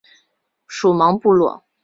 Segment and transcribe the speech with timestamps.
[0.65, 1.61] 属茫部路。